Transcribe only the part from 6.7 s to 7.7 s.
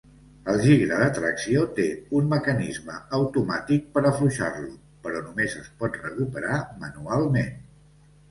manualment.